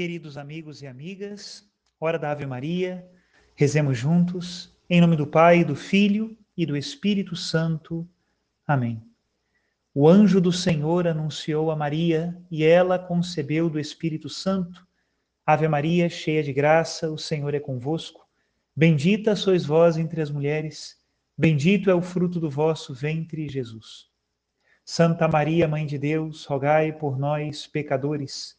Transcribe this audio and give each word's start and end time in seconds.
Queridos 0.00 0.38
amigos 0.38 0.80
e 0.80 0.86
amigas, 0.86 1.62
hora 2.00 2.18
da 2.18 2.30
Ave 2.30 2.46
Maria, 2.46 3.06
rezemos 3.54 3.98
juntos, 3.98 4.74
em 4.88 4.98
nome 4.98 5.14
do 5.14 5.26
Pai, 5.26 5.62
do 5.62 5.76
Filho 5.76 6.38
e 6.56 6.64
do 6.64 6.74
Espírito 6.74 7.36
Santo. 7.36 8.08
Amém. 8.66 9.02
O 9.94 10.08
anjo 10.08 10.40
do 10.40 10.50
Senhor 10.50 11.06
anunciou 11.06 11.70
a 11.70 11.76
Maria 11.76 12.34
e 12.50 12.64
ela 12.64 12.98
concebeu 12.98 13.68
do 13.68 13.78
Espírito 13.78 14.30
Santo. 14.30 14.88
Ave 15.44 15.68
Maria, 15.68 16.08
cheia 16.08 16.42
de 16.42 16.54
graça, 16.54 17.10
o 17.10 17.18
Senhor 17.18 17.52
é 17.52 17.60
convosco. 17.60 18.26
Bendita 18.74 19.36
sois 19.36 19.66
vós 19.66 19.98
entre 19.98 20.22
as 20.22 20.30
mulheres, 20.30 20.96
bendito 21.36 21.90
é 21.90 21.94
o 21.94 22.00
fruto 22.00 22.40
do 22.40 22.48
vosso 22.48 22.94
ventre, 22.94 23.50
Jesus. 23.50 24.06
Santa 24.82 25.28
Maria, 25.28 25.68
Mãe 25.68 25.84
de 25.84 25.98
Deus, 25.98 26.46
rogai 26.46 26.90
por 26.90 27.18
nós, 27.18 27.66
pecadores, 27.66 28.58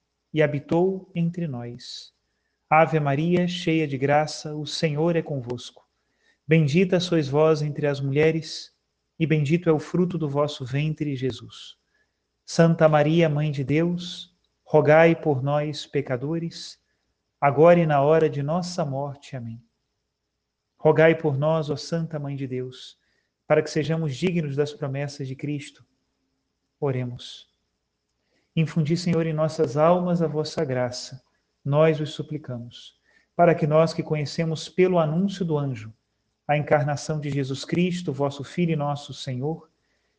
e 0.33 0.41
habitou 0.41 1.11
entre 1.13 1.47
nós. 1.47 2.13
Ave 2.69 2.99
Maria, 2.99 3.47
cheia 3.47 3.87
de 3.87 3.97
graça, 3.97 4.55
o 4.55 4.65
Senhor 4.65 5.15
é 5.15 5.21
convosco. 5.21 5.85
Bendita 6.47 6.99
sois 6.99 7.27
vós 7.27 7.61
entre 7.61 7.85
as 7.85 7.99
mulheres, 7.99 8.71
e 9.19 9.27
bendito 9.27 9.69
é 9.69 9.73
o 9.73 9.79
fruto 9.79 10.17
do 10.17 10.29
vosso 10.29 10.65
ventre, 10.65 11.15
Jesus. 11.15 11.75
Santa 12.45 12.87
Maria, 12.87 13.29
Mãe 13.29 13.51
de 13.51 13.63
Deus, 13.63 14.35
rogai 14.63 15.15
por 15.15 15.43
nós, 15.43 15.85
pecadores, 15.85 16.79
agora 17.39 17.79
e 17.79 17.85
na 17.85 18.01
hora 18.01 18.29
de 18.29 18.41
nossa 18.41 18.85
morte. 18.85 19.35
Amém. 19.35 19.61
Rogai 20.77 21.13
por 21.13 21.37
nós, 21.37 21.69
ó 21.69 21.75
Santa 21.75 22.17
Mãe 22.17 22.35
de 22.35 22.47
Deus, 22.47 22.97
para 23.45 23.61
que 23.61 23.69
sejamos 23.69 24.15
dignos 24.15 24.55
das 24.55 24.73
promessas 24.73 25.27
de 25.27 25.35
Cristo. 25.35 25.85
Oremos. 26.79 27.50
Infundi, 28.55 28.97
Senhor, 28.97 29.25
em 29.25 29.33
nossas 29.33 29.77
almas 29.77 30.21
a 30.21 30.27
vossa 30.27 30.65
graça, 30.65 31.23
nós 31.63 31.99
os 32.01 32.13
suplicamos, 32.13 32.99
para 33.35 33.55
que 33.55 33.65
nós 33.65 33.93
que 33.93 34.03
conhecemos 34.03 34.67
pelo 34.67 34.99
anúncio 34.99 35.45
do 35.45 35.57
anjo 35.57 35.93
a 36.47 36.57
encarnação 36.57 37.19
de 37.19 37.29
Jesus 37.29 37.63
Cristo, 37.63 38.11
vosso 38.11 38.43
Filho 38.43 38.73
e 38.73 38.75
nosso 38.75 39.13
Senhor, 39.13 39.69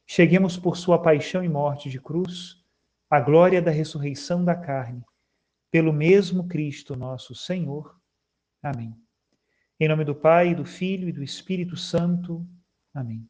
cheguemos 0.06 0.56
por 0.56 0.78
sua 0.78 0.98
paixão 0.98 1.44
e 1.44 1.48
morte 1.48 1.90
de 1.90 2.00
cruz 2.00 2.62
à 3.10 3.20
glória 3.20 3.60
da 3.60 3.70
ressurreição 3.70 4.42
da 4.42 4.54
carne, 4.54 5.04
pelo 5.70 5.92
mesmo 5.92 6.48
Cristo 6.48 6.96
nosso 6.96 7.34
Senhor. 7.34 7.94
Amém. 8.62 8.96
Em 9.78 9.88
nome 9.88 10.04
do 10.04 10.14
Pai, 10.14 10.54
do 10.54 10.64
Filho 10.64 11.06
e 11.06 11.12
do 11.12 11.22
Espírito 11.22 11.76
Santo. 11.76 12.46
Amém. 12.94 13.28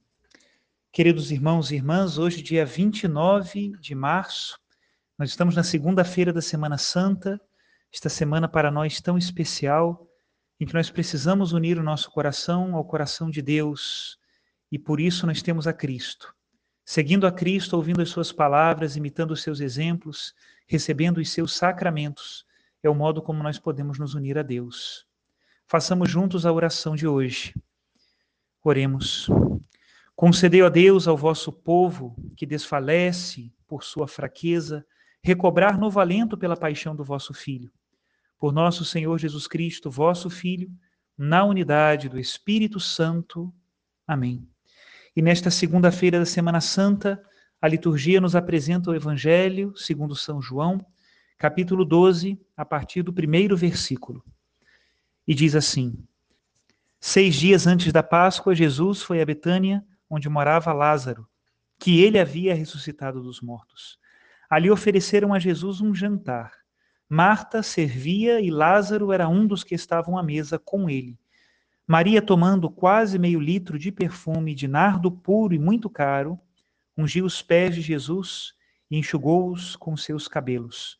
Queridos 0.93 1.33
irmãos 1.33 1.73
e 1.73 1.75
irmãs, 1.75 2.19
hoje, 2.19 2.41
dia 2.41 2.65
29 2.65 3.73
de 3.81 3.95
março, 3.95 4.62
nós 5.23 5.31
estamos 5.31 5.55
na 5.55 5.63
segunda-feira 5.63 6.33
da 6.33 6.43
Semana 6.43 6.77
Santa, 6.77 7.41
esta 7.95 8.09
semana 8.09 8.49
para 8.49 8.73
nós 8.73 9.01
tão 9.01 9.17
especial, 9.17 10.11
em 10.59 10.67
que 10.67 10.75
nós 10.75 10.91
precisamos 10.91 11.53
unir 11.53 11.79
o 11.79 11.83
nosso 11.85 12.11
coração 12.11 12.75
ao 12.75 12.85
coração 12.85 13.31
de 13.31 13.41
Deus, 13.41 14.19
e 14.69 14.81
por 14.81 14.99
isso 14.99 15.25
nós 15.25 15.41
temos 15.41 15.69
a 15.69 15.73
Cristo. 15.73 16.35
Seguindo 16.85 17.25
a 17.25 17.31
Cristo, 17.31 17.77
ouvindo 17.77 18.03
as 18.03 18.09
suas 18.09 18.33
palavras, 18.33 18.97
imitando 18.97 19.31
os 19.31 19.43
seus 19.43 19.61
exemplos, 19.61 20.35
recebendo 20.67 21.19
os 21.19 21.31
seus 21.31 21.55
sacramentos, 21.55 22.45
é 22.83 22.91
o 22.91 22.95
modo 22.95 23.23
como 23.23 23.45
nós 23.45 23.61
podemos 23.61 24.01
nos 24.01 24.15
unir 24.15 24.37
a 24.37 24.43
Deus. 24.43 25.07
Façamos 25.69 26.11
juntos 26.11 26.45
a 26.45 26.53
oração 26.53 26.97
de 26.97 27.07
hoje. 27.07 27.55
Oremos. 28.65 29.29
Concedei, 30.17 30.63
a 30.63 30.69
Deus, 30.69 31.07
ao 31.07 31.17
vosso 31.17 31.53
povo 31.53 32.17
que 32.37 32.45
desfalece 32.45 33.53
por 33.69 33.85
sua 33.85 34.09
fraqueza, 34.09 34.85
recobrar 35.23 35.79
novo 35.79 36.01
alento 36.01 36.37
pela 36.37 36.57
paixão 36.57 36.97
do 36.97 37.05
vosso 37.05 37.33
Filho. 37.33 37.71
Por 38.39 38.53
nosso 38.53 38.85
Senhor 38.85 39.19
Jesus 39.19 39.47
Cristo, 39.47 39.91
vosso 39.91 40.29
Filho, 40.29 40.69
na 41.17 41.45
unidade 41.45 42.09
do 42.09 42.19
Espírito 42.19 42.81
Santo. 42.81 43.53
Amém. 44.07 44.49
E 45.15 45.23
nesta 45.23 45.51
segunda-feira 45.51 46.19
da 46.19 46.27
Semana 46.27 46.61
Santa, 46.61 47.23
a 47.61 47.69
liturgia 47.69 48.21
nos 48.21 48.35
apresenta 48.35 48.91
o 48.91 48.95
Evangelho 48.95 49.73
segundo 49.77 50.17
São 50.17 50.43
João, 50.43 50.85
capítulo 51.39 51.85
12, 51.85 52.41
a 52.57 52.65
partir 52.65 53.03
do 53.03 53.13
primeiro 53.13 53.57
versículo. 53.57 54.25
E 55.27 55.35
diz 55.35 55.55
assim: 55.55 56.05
Seis 56.99 57.37
dias 57.37 57.67
antes 57.69 57.93
da 57.93 58.03
Páscoa, 58.03 58.55
Jesus 58.55 59.03
foi 59.03 59.23
a 59.23 59.25
Betânia, 59.27 59.85
onde 60.11 60.29
morava 60.29 60.73
Lázaro, 60.73 61.29
que 61.79 62.01
ele 62.01 62.19
havia 62.19 62.55
ressuscitado 62.55 63.23
dos 63.23 63.41
mortos. 63.41 64.02
Ali 64.53 64.71
ofereceram 64.71 65.33
a 65.33 65.39
Jesus 65.39 65.81
um 65.81 65.95
jantar. 65.95 66.53
Marta 67.09 67.63
servia 67.63 68.39
e 68.39 68.51
Lázaro 68.51 69.11
era 69.11 69.27
um 69.27 69.47
dos 69.47 69.65
que 69.65 69.75
estavam 69.75 70.19
à 70.19 70.23
mesa 70.23 70.59
com 70.59 70.91
ele. 70.91 71.19
Maria, 71.87 72.21
tomando 72.21 72.69
quase 72.69 73.19
meio 73.19 73.41
litro 73.41 73.79
de 73.79 73.91
perfume 73.91 74.55
de 74.55 74.69
nardo 74.69 75.11
puro 75.11 75.55
e 75.55 75.59
muito 75.59 75.89
caro, 75.89 76.39
ungiu 76.95 77.25
os 77.25 77.41
pés 77.41 77.75
de 77.75 77.81
Jesus 77.81 78.53
e 78.91 78.99
enxugou-os 78.99 79.75
com 79.75 79.97
seus 79.97 80.29
cabelos. 80.29 80.99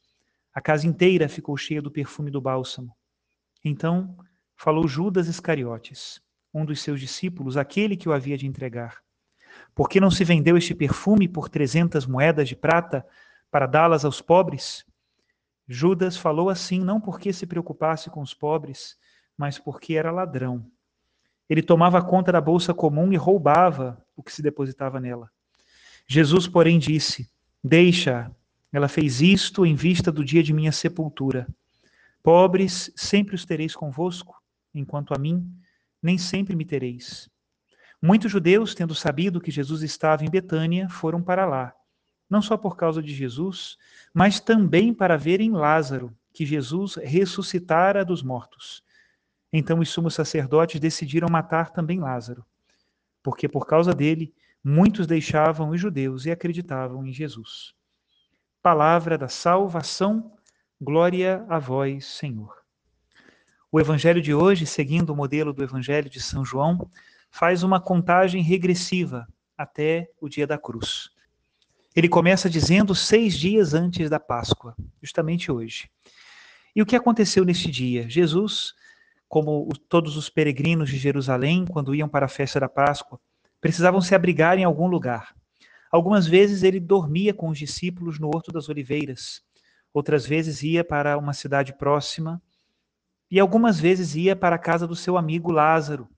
A 0.55 0.61
casa 0.63 0.87
inteira 0.87 1.29
ficou 1.29 1.55
cheia 1.55 1.83
do 1.83 1.91
perfume 1.91 2.31
do 2.31 2.41
bálsamo. 2.41 2.97
Então 3.63 4.17
falou 4.57 4.89
Judas 4.89 5.29
Iscariotes, 5.29 6.23
um 6.55 6.65
dos 6.65 6.81
seus 6.81 6.99
discípulos, 6.99 7.59
aquele 7.59 7.99
que 7.99 8.09
o 8.09 8.15
havia 8.15 8.39
de 8.39 8.47
entregar. 8.47 9.03
Por 9.75 9.91
que 9.91 10.01
não 10.01 10.11
se 10.11 10.25
vendeu 10.25 10.57
este 10.57 10.75
perfume 10.75 11.29
por 11.29 11.51
trezentas 11.51 12.07
moedas 12.07 12.49
de 12.49 12.57
prata 12.57 13.05
para 13.53 13.67
dá-las 13.67 14.03
aos 14.03 14.23
pobres? 14.23 14.83
Judas 15.69 16.17
falou 16.17 16.49
assim 16.49 16.81
não 16.81 16.99
porque 16.99 17.35
se 17.35 17.47
preocupasse 17.47 18.09
com 18.09 18.23
os 18.23 18.33
pobres, 18.33 18.97
mas 19.37 19.59
porque 19.59 19.95
era 19.95 20.11
ladrão. 20.11 20.67
Ele 21.49 21.63
tomava 21.63 22.03
conta 22.03 22.33
da 22.33 22.41
bolsa 22.41 22.73
comum 22.73 23.13
e 23.13 23.17
roubava 23.17 24.03
o 24.17 24.23
que 24.23 24.33
se 24.33 24.41
depositava 24.41 24.99
nela. 24.99 25.31
Jesus, 26.07 26.49
porém, 26.49 26.79
disse: 26.79 27.31
Deixa, 27.63 28.35
ela 28.73 28.89
fez 28.89 29.21
isto 29.21 29.67
em 29.67 29.75
vista 29.75 30.11
do 30.11 30.25
dia 30.25 30.43
de 30.43 30.55
minha 30.55 30.73
sepultura. 30.73 31.47
Pobres 32.23 32.91
sempre 32.97 33.35
os 33.35 33.45
tereis 33.45 33.77
convosco, 33.77 34.43
enquanto 34.75 35.13
a 35.15 35.19
mim 35.19 35.47
nem 36.03 36.17
sempre 36.17 36.57
me 36.57 36.65
tereis. 36.65 37.29
Muitos 38.01 38.33
judeus, 38.33 38.75
tendo 38.75 38.95
sabido 38.95 39.41
que 39.41 39.51
Jesus 39.51 39.83
estava 39.83 40.25
em 40.25 40.31
Betânia, 40.31 40.89
foram 40.89 41.23
para 41.23 41.45
lá 41.45 41.75
não 42.33 42.41
só 42.41 42.57
por 42.57 42.79
causa 42.79 43.03
de 43.03 43.15
Jesus, 43.15 43.77
mas 44.15 44.41
também 44.41 44.95
para 44.95 45.19
verem 45.19 45.51
Lázaro, 45.51 46.17
que 46.33 46.47
Jesus 46.47 46.95
ressuscitara 46.95 48.07
dos 48.07 48.23
mortos. 48.23 48.83
Então 49.53 49.81
os 49.81 49.91
sumos 49.91 50.15
sacerdotes 50.15 50.81
decidiram 50.81 51.29
matar 51.31 51.69
também 51.73 52.01
Lázaro, 52.01 52.43
porque 53.23 53.47
por 53.47 53.67
causa 53.67 53.93
dele 53.93 54.33
muitos 54.65 55.07
deixavam 55.07 55.69
os 55.69 55.79
judeus 55.79 56.25
e 56.25 56.31
acreditavam 56.31 57.07
em 57.07 57.13
Jesus. 57.13 57.75
Palavra 58.63 59.19
da 59.19 59.29
salvação, 59.29 60.33
glória 60.81 61.45
a 61.51 61.59
vós, 61.59 62.07
Senhor. 62.07 62.63
O 63.71 63.79
evangelho 63.79 64.23
de 64.23 64.33
hoje, 64.33 64.65
seguindo 64.65 65.11
o 65.11 65.17
modelo 65.17 65.53
do 65.53 65.63
evangelho 65.63 66.09
de 66.09 66.19
São 66.19 66.47
João, 66.47 66.91
faz 67.31 67.63
uma 67.63 67.79
contagem 67.79 68.43
regressiva 68.43 69.29
até 69.55 70.11
o 70.19 70.31
dia 70.31 70.47
da 70.47 70.57
cruz. 70.57 71.12
Ele 71.95 72.09
começa 72.09 72.49
dizendo 72.49 72.95
seis 72.95 73.37
dias 73.37 73.75
antes 73.75 74.09
da 74.09 74.19
Páscoa, 74.19 74.75
justamente 75.03 75.53
hoje. 75.53 75.91
E 76.75 76.81
o 76.81 76.87
que 76.87 76.97
aconteceu 76.97 77.45
neste 77.45 77.71
dia? 77.71 78.09
Jesus, 78.09 78.73
como 79.29 79.69
todos 79.89 80.17
os 80.17 80.31
peregrinos 80.31 80.89
de 80.89 80.97
Jerusalém, 80.97 81.67
quando 81.67 81.95
iam 81.95 82.09
para 82.09 82.27
a 82.27 82.31
festa 82.31 82.59
da 82.59 82.69
Páscoa, 82.69 83.21
precisavam 83.61 84.01
se 84.01 84.15
abrigar 84.15 84.59
em 84.59 84.65
algum 84.65 84.87
lugar. 84.87 85.35
Algumas 85.91 86.27
vezes 86.27 86.63
ele 86.63 86.81
dormia 86.81 87.35
com 87.35 87.51
os 87.51 87.59
discípulos 87.59 88.19
no 88.19 88.29
Horto 88.29 88.51
das 88.51 88.71
Oliveiras, 88.71 89.43
outras 89.93 90.27
vezes 90.27 90.63
ia 90.63 90.83
para 90.83 91.19
uma 91.19 91.35
cidade 91.35 91.77
próxima, 91.77 92.41
e 93.31 93.39
algumas 93.39 93.79
vezes 93.79 94.15
ia 94.15 94.35
para 94.35 94.57
a 94.57 94.59
casa 94.59 94.87
do 94.87 94.97
seu 94.97 95.19
amigo 95.19 95.53
Lázaro 95.53 96.09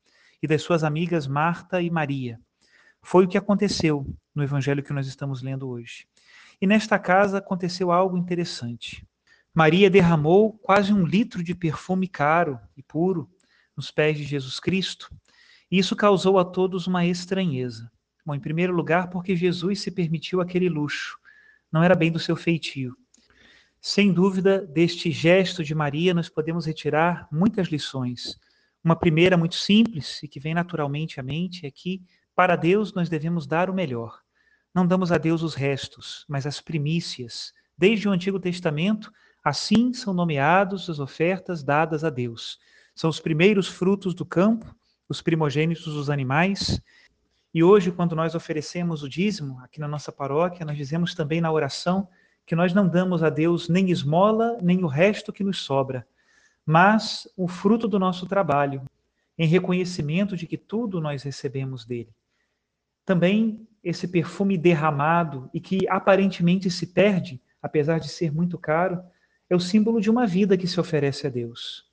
e 0.41 0.47
das 0.47 0.63
suas 0.63 0.85
amigas 0.85 1.27
Marta 1.27 1.83
e 1.83 1.91
Maria. 1.91 2.41
Foi 3.05 3.27
o 3.27 3.29
que 3.29 3.37
aconteceu 3.37 4.07
no 4.35 4.43
evangelho 4.43 4.83
que 4.83 4.93
nós 4.93 5.07
estamos 5.07 5.43
lendo 5.43 5.69
hoje. 5.69 6.09
E 6.59 6.67
nesta 6.67 6.99
casa 6.99 7.37
aconteceu 7.37 7.93
algo 7.93 8.17
interessante. 8.17 9.07
Maria 9.53 9.91
derramou 9.91 10.55
quase 10.55 10.91
um 10.91 11.05
litro 11.05 11.43
de 11.43 11.55
perfume 11.55 12.09
caro 12.09 12.59
e 12.75 12.83
puro 12.83 13.31
nos 13.77 13.91
pés 13.91 14.17
de 14.17 14.25
Jesus 14.25 14.59
Cristo, 14.59 15.15
e 15.71 15.79
isso 15.79 15.95
causou 15.95 16.39
a 16.39 16.45
todos 16.45 16.87
uma 16.87 17.05
estranheza. 17.05 17.91
Bom, 18.25 18.35
em 18.35 18.41
primeiro 18.41 18.73
lugar, 18.73 19.11
porque 19.11 19.37
Jesus 19.37 19.81
se 19.81 19.91
permitiu 19.91 20.41
aquele 20.41 20.71
luxo, 20.71 21.19
não 21.71 21.83
era 21.83 21.95
bem 21.95 22.11
do 22.11 22.19
seu 22.19 22.35
feitio. 22.35 22.97
Sem 23.83 24.15
dúvida, 24.15 24.65
deste 24.65 25.11
gesto 25.11 25.63
de 25.63 25.75
Maria, 25.75 26.15
nós 26.15 26.31
podemos 26.31 26.65
retirar 26.65 27.29
muitas 27.31 27.69
lições. 27.69 28.41
Uma 28.83 28.97
primeira, 28.97 29.37
muito 29.37 29.57
simples 29.57 30.23
e 30.23 30.29
que 30.29 30.41
vem 30.41 30.55
naturalmente 30.55 31.21
à 31.21 31.23
mente, 31.23 31.67
é 31.67 31.71
que, 31.71 32.01
para 32.35 32.57
Deus, 32.57 32.93
nós 32.93 33.09
devemos 33.09 33.47
dar 33.47 33.71
o 33.71 33.75
melhor. 33.75 34.21
Não 34.75 34.87
damos 34.87 35.13
a 35.13 35.19
Deus 35.19 35.43
os 35.43 35.55
restos, 35.55 36.25
mas 36.29 36.47
as 36.47 36.61
primícias. 36.61 37.53
Desde 37.79 38.09
o 38.09 38.13
Antigo 38.13 38.41
Testamento, 38.41 39.13
assim 39.43 39.93
são 39.93 40.13
nomeados 40.13 40.91
as 40.91 40.99
ofertas 40.99 41.63
dadas 41.63 42.03
a 42.03 42.11
Deus. 42.11 42.59
São 42.95 43.09
os 43.09 43.21
primeiros 43.21 43.69
frutos 43.69 44.15
do 44.15 44.25
campo, 44.27 44.75
os 45.09 45.23
primogênitos 45.23 45.85
dos 45.85 46.11
animais. 46.11 46.81
E 47.53 47.63
hoje, 47.63 47.93
quando 47.93 48.17
nós 48.17 48.35
oferecemos 48.35 49.03
o 49.03 49.09
dízimo 49.09 49.61
aqui 49.61 49.79
na 49.79 49.87
nossa 49.87 50.11
paróquia, 50.11 50.67
nós 50.67 50.77
dizemos 50.77 51.15
também 51.15 51.41
na 51.41 51.53
oração 51.53 52.09
que 52.47 52.57
nós 52.57 52.75
não 52.75 52.89
damos 52.89 53.23
a 53.23 53.31
Deus 53.31 53.69
nem 53.69 53.91
esmola, 53.91 54.59
nem 54.61 54.83
o 54.83 54.89
resto 54.89 55.33
que 55.33 55.45
nos 55.45 55.61
sobra, 55.61 56.07
mas 56.67 57.29
o 57.37 57.49
fruto 57.49 57.89
do 57.89 57.99
nosso 57.99 58.27
trabalho, 58.27 58.83
em 59.39 59.47
reconhecimento 59.47 60.37
de 60.37 60.47
que 60.47 60.59
tudo 60.59 61.01
nós 61.01 61.23
recebemos 61.23 61.85
dele. 61.85 62.11
Também 63.05 63.67
esse 63.83 64.09
perfume 64.09 64.57
derramado 64.57 65.51
e 65.53 65.61
que 65.61 65.87
aparentemente 65.89 66.71
se 66.71 66.87
perde, 66.87 67.41
apesar 67.63 67.99
de 67.99 68.09
ser 68.09 68.33
muito 68.33 68.59
caro, 68.59 69.03
é 69.49 69.55
o 69.55 69.61
símbolo 69.61 70.01
de 70.01 70.11
uma 70.11 70.27
vida 70.27 70.57
que 70.57 70.67
se 70.67 70.81
oferece 70.81 71.27
a 71.27 71.31
Deus. 71.31 71.85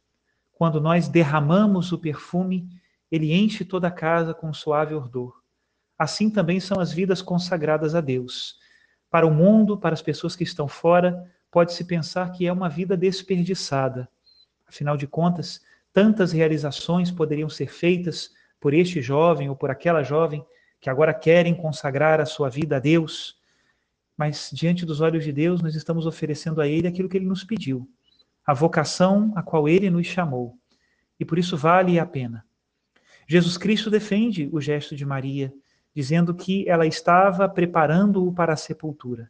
Quando 0.53 0.79
nós 0.79 1.07
derramamos 1.07 1.91
o 1.91 1.97
perfume, 1.97 2.69
ele 3.11 3.33
enche 3.33 3.65
toda 3.65 3.87
a 3.87 3.91
casa 3.91 4.33
com 4.33 4.53
suave 4.53 4.93
odor. 4.95 5.41
Assim 5.97 6.29
também 6.29 6.59
são 6.59 6.79
as 6.79 6.93
vidas 6.93 7.21
consagradas 7.21 7.93
a 7.93 8.01
Deus 8.01 8.61
para 9.11 9.27
o 9.27 9.31
mundo, 9.31 9.77
para 9.77 9.93
as 9.93 10.01
pessoas 10.01 10.37
que 10.37 10.45
estão 10.45 10.69
fora, 10.69 11.29
pode-se 11.51 11.83
pensar 11.83 12.31
que 12.31 12.47
é 12.47 12.53
uma 12.53 12.69
vida 12.69 12.95
desperdiçada. 12.95 14.09
Afinal 14.65 14.95
de 14.95 15.05
contas, 15.05 15.59
tantas 15.91 16.31
realizações 16.31 17.11
poderiam 17.11 17.49
ser 17.49 17.69
feitas 17.69 18.31
por 18.57 18.73
este 18.73 19.01
jovem 19.01 19.49
ou 19.49 19.55
por 19.55 19.69
aquela 19.69 20.01
jovem 20.01 20.45
que 20.81 20.89
agora 20.89 21.13
querem 21.13 21.53
consagrar 21.53 22.19
a 22.19 22.25
sua 22.25 22.49
vida 22.49 22.77
a 22.77 22.79
Deus. 22.79 23.39
Mas 24.17 24.49
diante 24.51 24.85
dos 24.85 24.99
olhos 24.99 25.23
de 25.23 25.31
Deus, 25.31 25.61
nós 25.61 25.75
estamos 25.75 26.07
oferecendo 26.07 26.59
a 26.59 26.67
Ele 26.67 26.87
aquilo 26.87 27.07
que 27.07 27.15
Ele 27.15 27.27
nos 27.27 27.43
pediu, 27.43 27.87
a 28.45 28.53
vocação 28.53 29.31
a 29.35 29.43
qual 29.43 29.69
Ele 29.69 29.91
nos 29.91 30.07
chamou. 30.07 30.57
E 31.19 31.23
por 31.23 31.37
isso 31.37 31.55
vale 31.55 31.99
a 31.99 32.05
pena. 32.05 32.43
Jesus 33.27 33.57
Cristo 33.57 33.91
defende 33.91 34.49
o 34.51 34.59
gesto 34.59 34.95
de 34.95 35.05
Maria 35.05 35.53
dizendo 35.93 36.33
que 36.33 36.67
ela 36.67 36.87
estava 36.87 37.47
preparando-o 37.47 38.33
para 38.33 38.53
a 38.53 38.57
sepultura. 38.57 39.29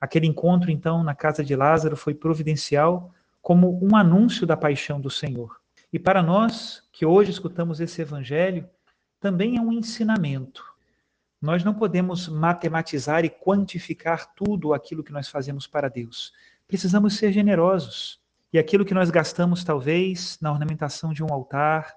Aquele 0.00 0.26
encontro, 0.26 0.70
então, 0.70 1.02
na 1.02 1.14
casa 1.14 1.42
de 1.42 1.56
Lázaro 1.56 1.96
foi 1.96 2.14
providencial 2.14 3.12
como 3.40 3.78
um 3.82 3.96
anúncio 3.96 4.46
da 4.46 4.56
paixão 4.56 5.00
do 5.00 5.10
Senhor. 5.10 5.58
E 5.92 5.98
para 5.98 6.22
nós, 6.22 6.82
que 6.92 7.06
hoje 7.06 7.30
escutamos 7.30 7.80
esse 7.80 8.02
evangelho, 8.02 8.68
também 9.18 9.56
é 9.56 9.60
um 9.60 9.72
ensinamento. 9.72 10.73
Nós 11.44 11.62
não 11.62 11.74
podemos 11.74 12.26
matematizar 12.26 13.22
e 13.22 13.28
quantificar 13.28 14.32
tudo 14.34 14.72
aquilo 14.72 15.04
que 15.04 15.12
nós 15.12 15.28
fazemos 15.28 15.66
para 15.66 15.90
Deus. 15.90 16.32
Precisamos 16.66 17.18
ser 17.18 17.32
generosos. 17.32 18.18
E 18.50 18.58
aquilo 18.58 18.82
que 18.82 18.94
nós 18.94 19.10
gastamos, 19.10 19.62
talvez, 19.62 20.38
na 20.40 20.50
ornamentação 20.50 21.12
de 21.12 21.22
um 21.22 21.30
altar, 21.30 21.94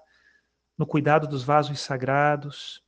no 0.76 0.86
cuidado 0.86 1.26
dos 1.26 1.42
vasos 1.44 1.80
sagrados, 1.80 2.82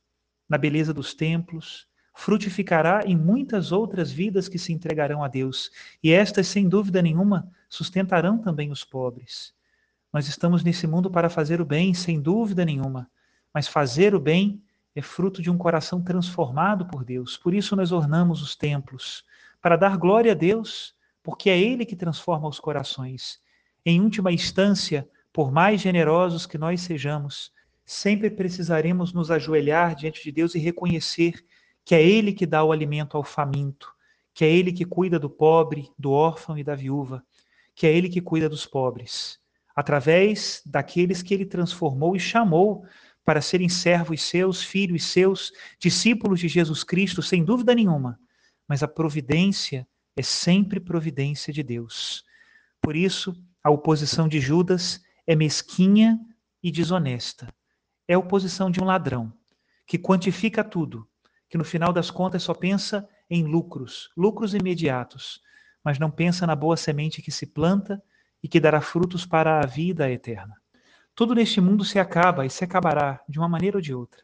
na 0.47 0.55
beleza 0.55 0.93
dos 0.93 1.15
templos, 1.15 1.87
frutificará 2.13 3.07
em 3.07 3.17
muitas 3.17 3.71
outras 3.71 4.11
vidas 4.11 4.47
que 4.47 4.59
se 4.59 4.71
entregarão 4.71 5.23
a 5.23 5.27
Deus, 5.27 5.71
e 6.03 6.11
estas, 6.11 6.45
sem 6.47 6.69
dúvida 6.69 7.01
nenhuma, 7.01 7.51
sustentarão 7.67 8.37
também 8.37 8.69
os 8.71 8.83
pobres. 8.83 9.51
Nós 10.13 10.27
estamos 10.27 10.63
nesse 10.63 10.85
mundo 10.85 11.09
para 11.09 11.27
fazer 11.27 11.59
o 11.59 11.65
bem, 11.65 11.95
sem 11.95 12.21
dúvida 12.21 12.63
nenhuma, 12.63 13.09
mas 13.51 13.67
fazer 13.67 14.13
o 14.13 14.19
bem 14.19 14.61
é 14.95 15.01
fruto 15.01 15.41
de 15.41 15.49
um 15.49 15.57
coração 15.57 16.01
transformado 16.03 16.85
por 16.85 17.03
Deus. 17.03 17.37
Por 17.37 17.53
isso 17.53 17.75
nós 17.75 17.91
ornamos 17.91 18.41
os 18.41 18.55
templos, 18.55 19.23
para 19.61 19.75
dar 19.75 19.97
glória 19.97 20.31
a 20.31 20.35
Deus, 20.35 20.95
porque 21.23 21.49
é 21.49 21.59
Ele 21.59 21.85
que 21.85 21.95
transforma 21.95 22.47
os 22.47 22.59
corações. 22.59 23.39
Em 23.85 24.01
última 24.01 24.31
instância, 24.31 25.07
por 25.31 25.51
mais 25.51 25.81
generosos 25.81 26.45
que 26.45 26.57
nós 26.57 26.81
sejamos, 26.81 27.51
sempre 27.85 28.29
precisaremos 28.29 29.13
nos 29.13 29.31
ajoelhar 29.31 29.95
diante 29.95 30.23
de 30.23 30.31
Deus 30.31 30.55
e 30.55 30.59
reconhecer 30.59 31.45
que 31.85 31.95
é 31.95 32.03
Ele 32.03 32.33
que 32.33 32.45
dá 32.45 32.63
o 32.63 32.71
alimento 32.71 33.17
ao 33.17 33.23
faminto, 33.23 33.93
que 34.33 34.45
é 34.45 34.49
Ele 34.49 34.71
que 34.71 34.85
cuida 34.85 35.17
do 35.17 35.29
pobre, 35.29 35.89
do 35.97 36.11
órfão 36.11 36.57
e 36.57 36.63
da 36.63 36.75
viúva, 36.75 37.23
que 37.75 37.87
é 37.87 37.93
Ele 37.93 38.09
que 38.09 38.21
cuida 38.21 38.49
dos 38.49 38.65
pobres, 38.65 39.39
através 39.75 40.61
daqueles 40.65 41.21
que 41.21 41.33
Ele 41.33 41.45
transformou 41.45 42.15
e 42.15 42.19
chamou 42.19 42.85
para 43.23 43.41
serem 43.41 43.69
servos 43.69 44.21
seus, 44.23 44.63
filhos 44.63 45.05
seus, 45.05 45.51
discípulos 45.79 46.39
de 46.39 46.47
Jesus 46.47 46.83
Cristo, 46.83 47.21
sem 47.21 47.43
dúvida 47.43 47.75
nenhuma. 47.75 48.19
Mas 48.67 48.83
a 48.83 48.87
providência 48.87 49.87
é 50.15 50.21
sempre 50.21 50.79
providência 50.79 51.53
de 51.53 51.63
Deus. 51.63 52.23
Por 52.81 52.95
isso, 52.95 53.35
a 53.63 53.69
oposição 53.69 54.27
de 54.27 54.39
Judas 54.39 55.01
é 55.27 55.35
mesquinha 55.35 56.19
e 56.63 56.71
desonesta 56.71 57.47
é 58.11 58.13
a 58.13 58.19
oposição 58.19 58.69
de 58.69 58.81
um 58.81 58.83
ladrão, 58.83 59.31
que 59.87 59.97
quantifica 59.97 60.65
tudo, 60.65 61.07
que 61.49 61.57
no 61.57 61.63
final 61.63 61.93
das 61.93 62.11
contas 62.11 62.43
só 62.43 62.53
pensa 62.53 63.07
em 63.29 63.45
lucros, 63.45 64.09
lucros 64.17 64.53
imediatos, 64.53 65.39
mas 65.81 65.97
não 65.97 66.11
pensa 66.11 66.45
na 66.45 66.53
boa 66.53 66.75
semente 66.75 67.21
que 67.21 67.31
se 67.31 67.45
planta 67.47 68.03
e 68.43 68.49
que 68.49 68.59
dará 68.59 68.81
frutos 68.81 69.25
para 69.25 69.61
a 69.61 69.65
vida 69.65 70.11
eterna. 70.11 70.60
Tudo 71.15 71.35
neste 71.35 71.59
mundo 71.59 71.83
se 71.83 71.99
acaba 71.99 72.45
e 72.45 72.49
se 72.49 72.63
acabará 72.63 73.19
de 73.27 73.37
uma 73.37 73.49
maneira 73.49 73.77
ou 73.77 73.81
de 73.81 73.93
outra. 73.93 74.21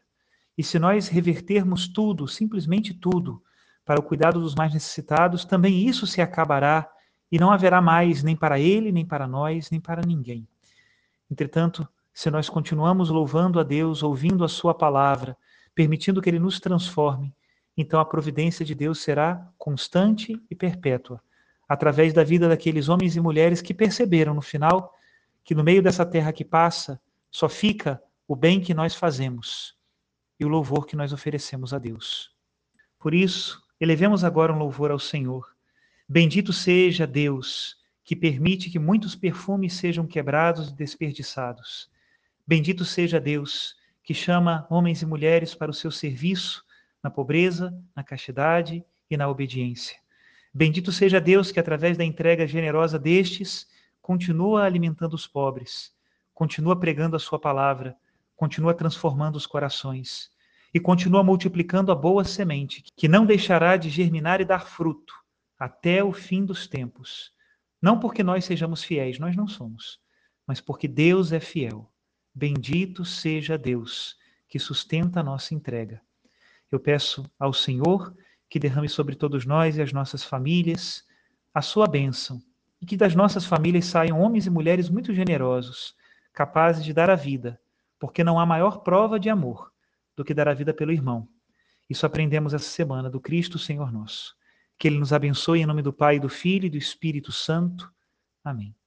E 0.56 0.64
se 0.64 0.78
nós 0.78 1.08
revertermos 1.08 1.86
tudo, 1.86 2.26
simplesmente 2.26 2.92
tudo, 2.94 3.42
para 3.84 4.00
o 4.00 4.02
cuidado 4.02 4.40
dos 4.40 4.54
mais 4.54 4.72
necessitados, 4.74 5.44
também 5.44 5.86
isso 5.86 6.06
se 6.06 6.20
acabará 6.20 6.90
e 7.30 7.38
não 7.38 7.50
haverá 7.50 7.80
mais 7.80 8.22
nem 8.22 8.34
para 8.34 8.58
ele, 8.58 8.90
nem 8.90 9.06
para 9.06 9.28
nós, 9.28 9.70
nem 9.70 9.80
para 9.80 10.02
ninguém. 10.04 10.48
Entretanto, 11.30 11.86
se 12.12 12.30
nós 12.30 12.48
continuamos 12.48 13.10
louvando 13.10 13.60
a 13.60 13.62
Deus, 13.62 14.02
ouvindo 14.02 14.44
a 14.44 14.48
Sua 14.48 14.74
palavra, 14.74 15.36
permitindo 15.74 16.20
que 16.20 16.28
Ele 16.28 16.40
nos 16.40 16.58
transforme, 16.58 17.32
então 17.76 18.00
a 18.00 18.04
providência 18.04 18.64
de 18.64 18.74
Deus 18.74 19.00
será 19.00 19.48
constante 19.56 20.42
e 20.50 20.54
perpétua, 20.54 21.22
através 21.68 22.12
da 22.12 22.24
vida 22.24 22.48
daqueles 22.48 22.88
homens 22.88 23.14
e 23.14 23.20
mulheres 23.20 23.62
que 23.62 23.72
perceberam 23.72 24.34
no 24.34 24.42
final 24.42 24.97
que 25.48 25.54
no 25.54 25.64
meio 25.64 25.82
dessa 25.82 26.04
terra 26.04 26.30
que 26.30 26.44
passa 26.44 27.00
só 27.30 27.48
fica 27.48 27.98
o 28.26 28.36
bem 28.36 28.60
que 28.60 28.74
nós 28.74 28.94
fazemos 28.94 29.74
e 30.38 30.44
o 30.44 30.48
louvor 30.48 30.84
que 30.84 30.94
nós 30.94 31.10
oferecemos 31.10 31.72
a 31.72 31.78
Deus. 31.78 32.30
Por 32.98 33.14
isso, 33.14 33.58
elevemos 33.80 34.24
agora 34.24 34.52
um 34.52 34.58
louvor 34.58 34.90
ao 34.90 34.98
Senhor. 34.98 35.56
Bendito 36.06 36.52
seja 36.52 37.06
Deus 37.06 37.78
que 38.04 38.14
permite 38.14 38.68
que 38.68 38.78
muitos 38.78 39.16
perfumes 39.16 39.72
sejam 39.72 40.06
quebrados 40.06 40.68
e 40.68 40.74
desperdiçados 40.74 41.90
Bendito 42.46 42.84
seja 42.84 43.18
Deus, 43.18 43.74
que 44.04 44.12
chama 44.12 44.66
homens 44.68 45.00
e 45.00 45.06
mulheres 45.06 45.54
para 45.54 45.70
o 45.70 45.74
seu 45.74 45.90
serviço 45.90 46.62
na 47.02 47.08
pobreza, 47.08 47.74
na 47.96 48.04
castidade 48.04 48.84
e 49.10 49.16
na 49.16 49.30
obediência. 49.30 49.96
Bendito 50.52 50.92
seja 50.92 51.18
Deus 51.18 51.50
que, 51.50 51.58
através 51.58 51.96
da 51.96 52.04
entrega 52.04 52.46
generosa 52.46 52.98
destes, 52.98 53.66
continua 54.08 54.64
alimentando 54.64 55.12
os 55.12 55.26
pobres, 55.26 55.94
continua 56.32 56.74
pregando 56.74 57.14
a 57.14 57.18
sua 57.18 57.38
palavra, 57.38 57.94
continua 58.34 58.72
transformando 58.72 59.36
os 59.36 59.46
corações 59.46 60.30
e 60.72 60.80
continua 60.80 61.22
multiplicando 61.22 61.92
a 61.92 61.94
boa 61.94 62.24
semente, 62.24 62.82
que 62.96 63.06
não 63.06 63.26
deixará 63.26 63.76
de 63.76 63.90
germinar 63.90 64.40
e 64.40 64.46
dar 64.46 64.64
fruto 64.64 65.12
até 65.58 66.02
o 66.02 66.10
fim 66.10 66.42
dos 66.42 66.66
tempos. 66.66 67.34
Não 67.82 68.00
porque 68.00 68.22
nós 68.22 68.46
sejamos 68.46 68.82
fiéis, 68.82 69.18
nós 69.18 69.36
não 69.36 69.46
somos, 69.46 70.00
mas 70.46 70.58
porque 70.58 70.88
Deus 70.88 71.30
é 71.30 71.38
fiel. 71.38 71.92
Bendito 72.34 73.04
seja 73.04 73.58
Deus 73.58 74.16
que 74.48 74.58
sustenta 74.58 75.20
a 75.20 75.22
nossa 75.22 75.54
entrega. 75.54 76.00
Eu 76.72 76.80
peço 76.80 77.30
ao 77.38 77.52
Senhor 77.52 78.16
que 78.48 78.58
derrame 78.58 78.88
sobre 78.88 79.14
todos 79.14 79.44
nós 79.44 79.76
e 79.76 79.82
as 79.82 79.92
nossas 79.92 80.24
famílias 80.24 81.04
a 81.52 81.60
sua 81.60 81.86
bênção 81.86 82.42
e 82.80 82.86
que 82.86 82.96
das 82.96 83.14
nossas 83.14 83.44
famílias 83.44 83.86
saiam 83.86 84.20
homens 84.20 84.46
e 84.46 84.50
mulheres 84.50 84.88
muito 84.88 85.12
generosos, 85.12 85.94
capazes 86.32 86.84
de 86.84 86.92
dar 86.92 87.10
a 87.10 87.16
vida, 87.16 87.60
porque 87.98 88.22
não 88.22 88.38
há 88.38 88.46
maior 88.46 88.78
prova 88.78 89.18
de 89.18 89.28
amor 89.28 89.72
do 90.16 90.24
que 90.24 90.34
dar 90.34 90.48
a 90.48 90.54
vida 90.54 90.72
pelo 90.72 90.92
irmão. 90.92 91.28
Isso 91.88 92.06
aprendemos 92.06 92.54
essa 92.54 92.68
semana 92.68 93.08
do 93.10 93.20
Cristo 93.20 93.58
Senhor 93.58 93.90
nosso. 93.90 94.36
Que 94.78 94.88
Ele 94.88 94.98
nos 94.98 95.12
abençoe 95.12 95.60
em 95.60 95.66
nome 95.66 95.82
do 95.82 95.92
Pai, 95.92 96.20
do 96.20 96.28
Filho 96.28 96.66
e 96.66 96.70
do 96.70 96.76
Espírito 96.76 97.32
Santo. 97.32 97.90
Amém. 98.44 98.77